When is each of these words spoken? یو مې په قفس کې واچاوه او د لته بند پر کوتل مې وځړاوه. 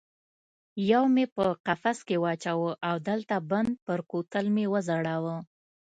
یو 0.91 1.03
مې 1.13 1.25
په 1.35 1.43
قفس 1.65 1.97
کې 2.07 2.17
واچاوه 2.23 2.71
او 2.87 2.95
د 3.05 3.07
لته 3.19 3.37
بند 3.51 3.71
پر 3.85 3.99
کوتل 4.09 4.45
مې 4.55 4.65
وځړاوه. 4.73 5.37